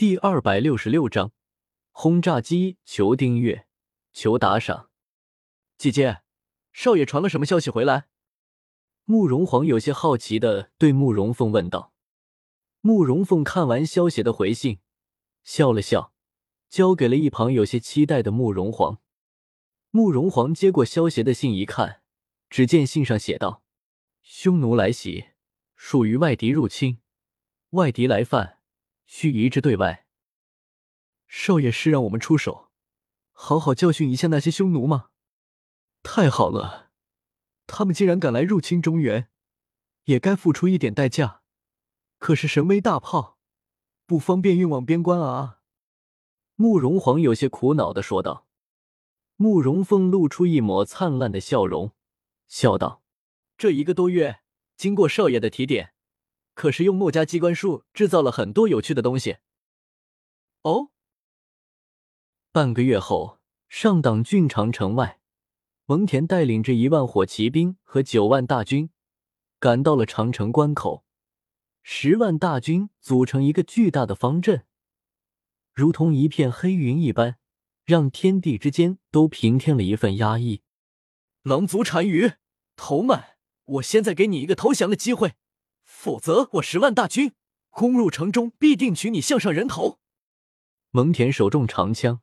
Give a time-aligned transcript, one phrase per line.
[0.00, 1.32] 第二百六十六章
[1.90, 2.78] 轰炸机。
[2.86, 3.66] 求订阅，
[4.14, 4.88] 求打赏。
[5.76, 6.22] 姐姐，
[6.72, 8.08] 少爷传了什么消息回来？
[9.04, 11.92] 慕容皇有些好奇的对慕容凤问道。
[12.80, 14.78] 慕容凤看完萧邪的回信，
[15.44, 16.14] 笑了笑，
[16.70, 19.02] 交给了一旁有些期待的慕容皇。
[19.90, 22.00] 慕容皇接过萧邪的信一看，
[22.48, 23.62] 只见信上写道
[24.24, 25.26] ：“匈奴来袭，
[25.76, 27.02] 属于外敌入侵，
[27.72, 28.56] 外敌来犯。”
[29.12, 30.06] 需一致对外。
[31.26, 32.70] 少爷是让我们出手，
[33.32, 35.10] 好好教训一下那些匈奴吗？
[36.04, 36.92] 太好了，
[37.66, 39.28] 他们竟然敢来入侵中原，
[40.04, 41.42] 也该付出一点代价。
[42.18, 43.40] 可是神威大炮
[44.06, 45.58] 不方便运往边关啊！
[46.54, 48.46] 慕容皇有些苦恼的说道。
[49.34, 51.92] 慕容凤露出一抹灿烂的笑容，
[52.46, 53.02] 笑道
[53.58, 54.42] ：“这一个多月，
[54.76, 55.94] 经过少爷的提点。”
[56.54, 59.38] 可是用墨家机关术制造了很多有趣的东西。
[60.62, 60.90] 哦，
[62.52, 65.20] 半个月后，上党郡长城外，
[65.86, 68.90] 蒙恬带领着一万火骑兵和九万大军
[69.58, 71.04] 赶到了长城关口。
[71.82, 74.66] 十万大军组成一个巨大的方阵，
[75.72, 77.38] 如同一片黑云一般，
[77.86, 80.62] 让天地之间都平添了一份压抑。
[81.42, 82.34] 狼族单于，
[82.76, 85.32] 头曼，我现在给你一个投降的机会。
[86.02, 87.34] 否则，我十万大军
[87.68, 89.98] 攻入城中，必定取你项上人头。
[90.92, 92.22] 蒙恬手中长枪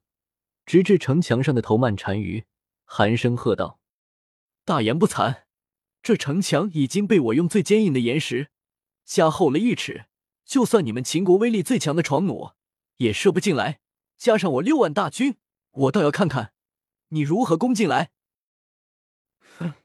[0.66, 2.48] 直至城墙上的头曼单于，
[2.86, 3.80] 寒声喝道
[4.66, 5.44] ：“大言不惭！
[6.02, 8.50] 这城墙已经被我用最坚硬的岩石
[9.05, 10.08] 加厚了一尺，
[10.44, 12.55] 就算你们秦国威力最强的床弩
[12.95, 13.80] 也射不进来。
[14.17, 15.38] 加上我六万大军，
[15.70, 16.52] 我倒要看看
[17.09, 18.09] 你如何攻进来。”
[19.59, 19.75] 哼，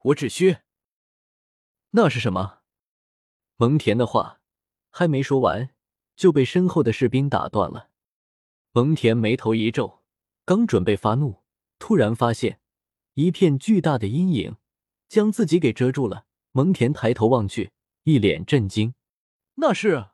[0.00, 0.58] 我只需……
[1.92, 2.58] 那是什么？
[3.62, 4.40] 蒙恬的话
[4.90, 5.70] 还没说完，
[6.16, 7.90] 就被身后的士兵打断了。
[8.72, 10.02] 蒙恬眉头一皱，
[10.44, 11.44] 刚准备发怒，
[11.78, 12.58] 突然发现
[13.14, 14.56] 一片巨大的阴影
[15.08, 16.26] 将自己给遮住了。
[16.50, 17.70] 蒙恬抬头望去，
[18.02, 18.96] 一脸震惊
[19.54, 20.08] ：“那是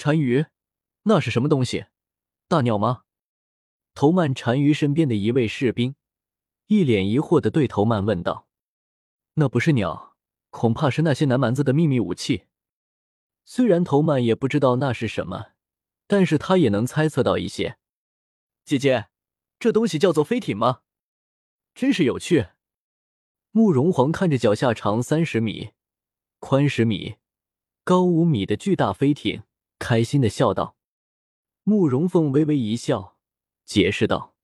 [0.00, 0.46] 单于？
[1.02, 1.86] 那是什么东西？
[2.46, 3.02] 大鸟吗？”
[3.94, 5.96] 头曼单于身边的一位士兵
[6.68, 8.46] 一脸疑惑的对头曼问道
[9.34, 10.10] ：“那不是鸟？”
[10.52, 12.44] 恐怕是那些南蛮子的秘密武器。
[13.44, 15.52] 虽然头曼也不知道那是什么，
[16.06, 17.78] 但是他也能猜测到一些。
[18.64, 19.08] 姐姐，
[19.58, 20.82] 这东西叫做飞艇吗？
[21.74, 22.48] 真是有趣。
[23.50, 25.70] 慕容皇看着脚下长三十米、
[26.38, 27.16] 宽十米、
[27.82, 29.42] 高五米的巨大飞艇，
[29.78, 30.76] 开心的笑道。
[31.64, 33.16] 慕容凤微微一笑，
[33.64, 34.36] 解释道：“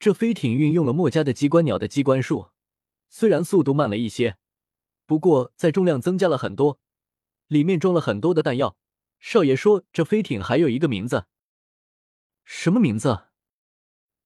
[0.00, 2.48] 这飞艇运用了墨家的机关鸟的机关术，
[3.08, 4.36] 虽然速度慢了一些。”
[5.12, 6.80] 不过，在重量增加了很多，
[7.46, 8.78] 里面装了很多的弹药。
[9.20, 11.26] 少爷说，这飞艇还有一个名字，
[12.44, 13.24] 什么名字？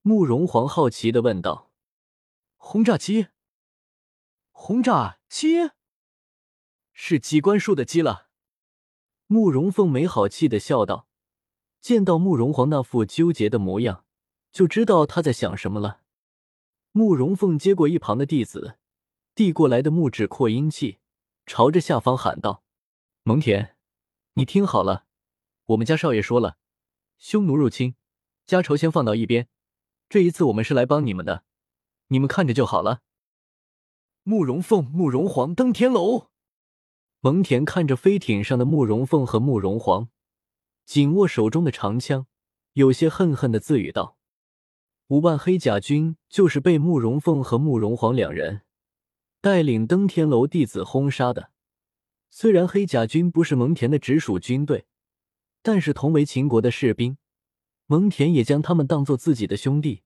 [0.02, 1.72] 慕容皇好奇的问道。
[2.56, 3.26] 轰炸机？
[4.52, 5.72] 轰炸机？
[6.92, 8.28] 是机关术的机了。
[9.26, 11.08] 慕容凤没好气的笑道。
[11.80, 14.04] 见到慕容皇那副纠结的模样，
[14.52, 16.02] 就知道他在想什么了。
[16.92, 18.78] 慕容凤接过一旁的弟子。
[19.36, 20.98] 递过来的木质扩音器，
[21.44, 22.64] 朝着下方喊道
[23.22, 23.74] ：“蒙恬，
[24.32, 25.04] 你听好了，
[25.66, 26.56] 我们家少爷说了，
[27.18, 27.96] 匈奴入侵，
[28.46, 29.48] 家仇先放到一边。
[30.08, 31.44] 这一次我们是来帮你们的，
[32.08, 33.02] 你们看着就好了。”
[34.24, 36.30] 慕容凤、慕容皇登天楼。
[37.20, 40.08] 蒙恬看着飞艇上的慕容凤和慕容皇，
[40.86, 42.26] 紧握手中的长枪，
[42.72, 44.16] 有些恨恨的自语道
[45.08, 48.62] ：“五万黑甲军就是被慕容凤和慕容皇两人。”
[49.46, 51.52] 带领登天楼弟子轰杀的，
[52.30, 54.86] 虽然黑甲军不是蒙恬的直属军队，
[55.62, 57.16] 但是同为秦国的士兵，
[57.86, 60.02] 蒙恬也将他们当做自己的兄弟。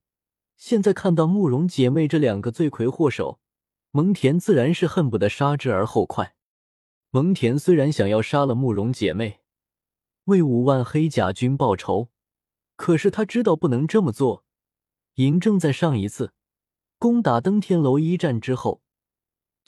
[0.58, 3.40] 现在看到慕容姐妹这两个罪魁祸首，
[3.92, 6.34] 蒙恬自然是恨不得杀之而后快。
[7.08, 9.40] 蒙恬虽然想要杀了慕容姐妹，
[10.24, 12.10] 为五万黑甲军报仇，
[12.76, 14.44] 可是他知道不能这么做。
[15.14, 16.34] 嬴政在上一次
[16.98, 18.82] 攻打登天楼一战之后。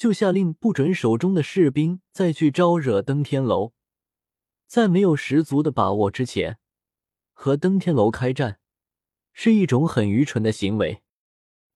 [0.02, 3.70] 就下令不准手中的士兵再去招惹登天楼，
[4.66, 6.58] 在没有十足的把握之前
[7.32, 8.58] 和登天楼开战，
[9.32, 11.04] 是一种很愚蠢的行为。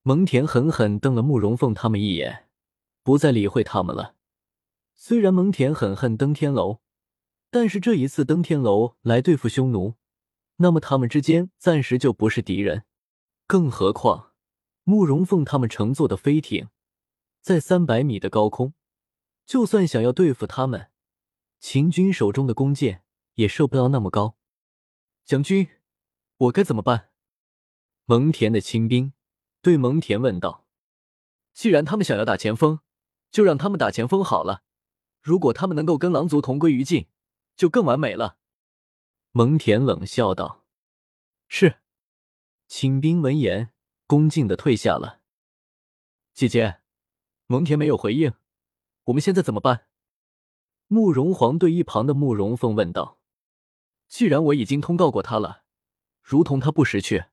[0.03, 2.49] 蒙恬狠狠瞪了慕容凤他们一眼，
[3.05, 4.17] 不再理会他们了。
[4.97, 6.81] 虽然蒙恬很恨登天楼，
[7.53, 9.95] 但是这一次登天楼来对付匈奴，
[10.57, 12.83] 那么他们之间暂时就不是敌人。
[13.47, 14.33] 更何况
[14.83, 16.67] 慕容凤他们乘坐的飞艇。
[17.47, 18.75] 在三百米的高空，
[19.45, 20.91] 就算想要对付他们，
[21.61, 23.05] 秦军手中的弓箭
[23.35, 24.37] 也射不到那么高。
[25.25, 25.69] 将军，
[26.39, 27.13] 我该怎么办？
[28.07, 29.13] 蒙恬的亲兵
[29.63, 30.67] 对蒙恬问道
[31.55, 32.81] ：“既然他们想要打前锋，
[33.31, 34.65] 就让他们打前锋好了。
[35.23, 37.07] 如果他们能够跟狼族同归于尽，
[37.55, 38.39] 就更完美了。”
[39.31, 40.65] 蒙恬冷笑道
[41.47, 41.77] ：“是。”
[42.67, 43.73] 亲兵闻言，
[44.09, 45.21] 恭敬的退下了。
[46.35, 46.81] 姐姐，
[47.47, 48.33] 蒙恬没有回应，
[49.05, 49.87] 我们现在怎么办？
[50.89, 53.19] 慕容皇对一旁的慕容凤问道
[54.09, 55.65] ：“既然我已经通告过他了，
[56.23, 57.27] 如同他不识趣。”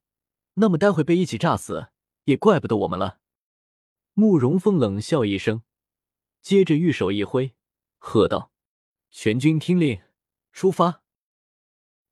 [0.56, 1.88] 那么待会被一起炸死，
[2.26, 3.20] 也怪不得我们了。
[4.14, 5.64] 慕容凤冷笑一声，
[6.44, 7.56] 接着玉手一挥，
[7.98, 8.52] 喝道
[9.10, 10.00] ：“全军听令，
[10.52, 11.02] 出发！”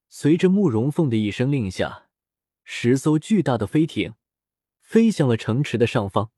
[0.10, 2.10] 随着慕容凤的一声令下，
[2.64, 4.16] 十艘巨大的飞艇
[4.80, 6.32] 飞向了城池的上方。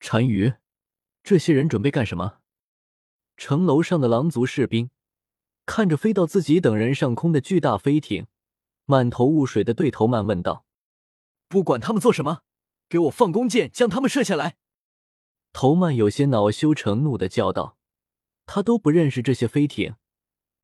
[0.00, 0.54] 单于，
[1.22, 2.38] 这些人准备干什么？
[3.36, 4.90] 城楼上的狼族士兵
[5.64, 8.26] 看着飞到自己等人上空的巨大飞艇，
[8.84, 10.64] 满头雾水的对头曼问道。
[11.48, 12.42] 不管他们做什么，
[12.88, 14.56] 给我放弓箭将他们射下来！
[15.52, 17.76] 头曼有些恼羞成怒的叫道
[18.46, 19.94] ：“他都不认识这些飞艇，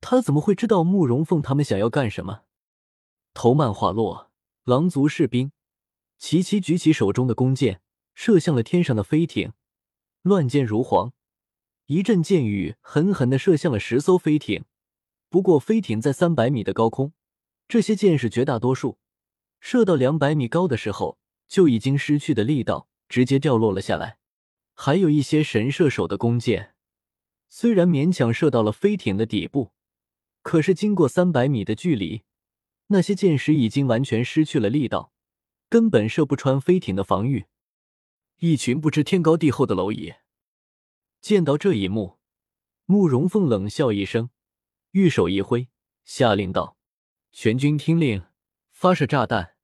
[0.01, 2.41] 他怎么会知道慕容凤他们想要干什么？”
[3.33, 4.31] 头曼话落，
[4.63, 5.51] 狼族士兵
[6.17, 7.81] 齐齐举起手中的弓箭，
[8.13, 9.53] 射向了天上的飞艇，
[10.21, 11.13] 乱箭如簧，
[11.85, 14.65] 一阵箭雨狠狠的射向了十艘飞艇。
[15.29, 17.13] 不过，飞艇在三百米的高空，
[17.67, 18.97] 这些箭是绝大多数。
[19.59, 21.17] 射到两百米高的时候，
[21.47, 24.17] 就已经失去的力道，直接掉落了下来。
[24.73, 26.73] 还有一些神射手的弓箭，
[27.47, 29.71] 虽然勉强射到了飞艇的底部，
[30.41, 32.23] 可是经过三百米的距离，
[32.87, 35.11] 那些箭矢已经完全失去了力道，
[35.69, 37.45] 根本射不穿飞艇的防御。
[38.41, 40.13] 一群不知天高地厚的蝼蚁！
[41.19, 42.19] 见到这一幕，
[42.85, 44.29] 慕容凤冷笑一声，
[44.91, 45.67] 玉手一挥，
[46.05, 46.77] 下令道
[47.33, 48.23] ：“全军听令！”
[48.71, 49.57] 发射炸弹！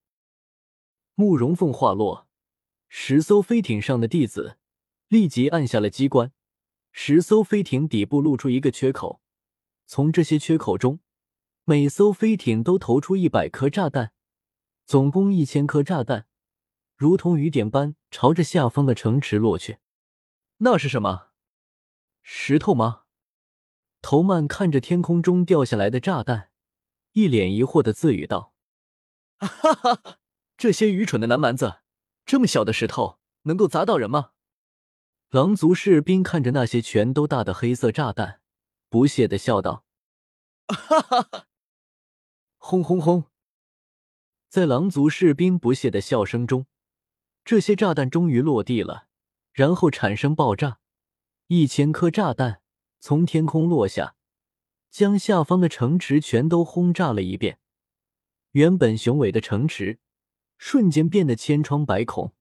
[1.13, 2.27] 慕容凤话落，
[2.89, 4.57] 十艘飞艇上的弟子
[5.07, 6.33] 立即按下了机关。
[6.91, 9.21] 十艘飞艇底部露出一个缺口，
[9.85, 10.99] 从这些缺口中，
[11.63, 14.11] 每艘飞艇都投出一百颗炸弹，
[14.85, 16.27] 总共一千颗炸弹，
[16.95, 19.79] 如同雨点般朝着下方的城池落去。
[20.57, 21.29] 那是什么？
[22.21, 23.03] 石头吗？
[24.01, 26.51] 头曼看着天空中掉下来的炸弹，
[27.13, 28.53] 一脸疑惑的自语道。
[29.37, 30.19] 哈哈，
[30.57, 31.81] 这些愚蠢的南蛮子，
[32.25, 34.31] 这么小的石头能够砸到人吗？
[35.29, 38.41] 狼族士兵看着那些全都大的黑色炸弹，
[38.87, 39.83] 不屑的笑道
[40.69, 41.47] ：“哈哈哈！”
[42.57, 43.25] 轰轰轰！
[44.47, 46.67] 在狼族士兵不屑的笑声中，
[47.45, 49.05] 这些炸弹终于落地了，
[49.53, 50.79] 然后产生爆炸，
[51.45, 52.59] 一千颗炸弹
[52.99, 54.15] 从天空落下，
[54.89, 57.59] 将下方的城池全都轰炸了一遍。
[58.53, 59.99] 原本雄伟的城池，
[60.57, 62.34] 瞬间变得千疮百孔。